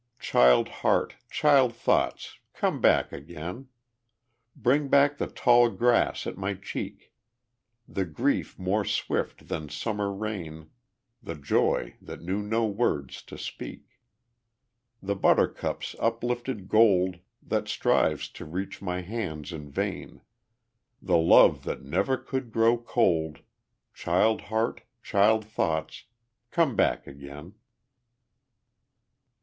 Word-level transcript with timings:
Child 0.17 0.67
heart, 0.67 1.17
child 1.29 1.75
thoughts, 1.75 2.39
come 2.55 2.81
back 2.81 3.11
again! 3.11 3.67
Bring 4.55 4.87
back 4.87 5.19
the 5.19 5.27
tall 5.27 5.69
grass 5.69 6.25
at 6.25 6.39
my 6.39 6.55
cheek, 6.55 7.13
The 7.87 8.05
grief 8.05 8.57
more 8.57 8.83
swift 8.83 9.47
than 9.47 9.69
summer 9.69 10.11
rain, 10.11 10.71
The 11.21 11.35
joy 11.35 11.97
that 12.01 12.23
knew 12.23 12.41
no 12.41 12.65
words 12.65 13.21
to 13.21 13.37
speak. 13.37 13.99
The 15.03 15.15
buttercup's 15.15 15.95
uplifted 15.99 16.67
gold 16.67 17.19
That 17.43 17.67
strives 17.67 18.27
to 18.29 18.43
reach 18.45 18.81
my 18.81 19.01
hands 19.01 19.53
in 19.53 19.69
vain, 19.69 20.21
The 20.99 21.17
love 21.17 21.63
that 21.65 21.83
never 21.83 22.17
could 22.17 22.51
grow 22.51 22.75
cold 22.75 23.41
Child 23.93 24.41
heart, 24.49 24.81
child 25.03 25.45
thoughts, 25.45 26.05
come 26.49 26.75
back 26.75 27.05
again! 27.05 27.53